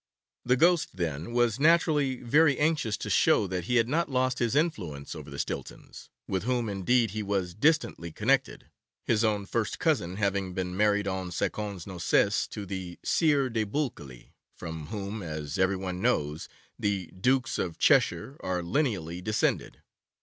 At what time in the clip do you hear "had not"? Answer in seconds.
3.75-4.09